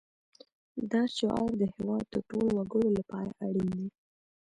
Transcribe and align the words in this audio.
دا 0.91 1.01
شعار 1.15 1.49
د 1.61 1.63
هېواد 1.73 2.05
د 2.09 2.15
ټولو 2.29 2.49
وګړو 2.57 2.89
لپاره 2.99 3.31
اړین 3.45 3.69
دی 3.77 3.87